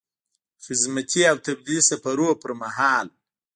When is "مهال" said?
2.61-3.07